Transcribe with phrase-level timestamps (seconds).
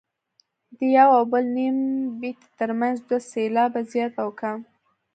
[0.77, 1.77] د یو او بل نیم
[2.19, 4.59] بیتي ترمنځ دوه سېلابه زیات او کم.